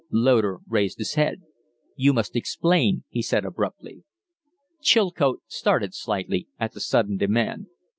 Loder 0.09 0.61
raised 0.67 0.97
his 0.97 1.13
head. 1.13 1.43
"You 1.95 2.11
must 2.11 2.35
explain," 2.35 3.03
he 3.07 3.21
said, 3.21 3.45
abruptly. 3.45 4.03
Chilcote 4.81 5.43
started 5.45 5.93
slightly 5.93 6.47
at 6.59 6.71
the 6.73 6.81
sudden 6.81 7.17
demand. 7.17 7.67